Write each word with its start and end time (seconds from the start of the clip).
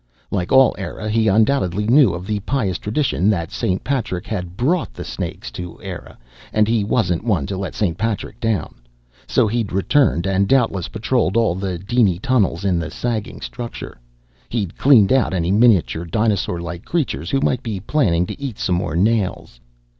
Like 0.31 0.51
all 0.51 0.73
Eire, 0.79 1.07
he 1.09 1.27
undoubtedly 1.27 1.85
knew 1.85 2.11
of 2.11 2.25
the 2.25 2.39
pious 2.39 2.79
tradition 2.79 3.29
that 3.29 3.51
St. 3.51 3.83
Patrick 3.83 4.25
had 4.25 4.57
brought 4.57 4.95
the 4.95 5.03
snakes 5.03 5.51
to 5.51 5.79
Eire, 5.79 6.17
and 6.51 6.67
he 6.67 6.83
wasn't 6.83 7.23
one 7.23 7.45
to 7.45 7.55
let 7.55 7.75
St. 7.75 7.95
Patrick 7.99 8.39
down. 8.39 8.73
So 9.27 9.45
he'd 9.47 9.71
returned 9.71 10.25
and 10.25 10.47
doubtless 10.47 10.87
patrolled 10.87 11.37
all 11.37 11.53
the 11.53 11.77
diny 11.77 12.17
tunnels 12.17 12.65
in 12.65 12.79
the 12.79 12.89
sagging 12.89 13.41
structure. 13.41 13.99
He'd 14.49 14.75
cleaned 14.75 15.13
out 15.13 15.35
any 15.35 15.51
miniature, 15.51 16.07
dinosaurlike 16.07 16.83
creatures 16.83 17.29
who 17.29 17.39
might 17.39 17.61
be 17.61 17.79
planning 17.79 18.25
to 18.25 18.41
eat 18.41 18.57
some 18.57 18.73
more 18.77 18.95
nails. 18.95 19.59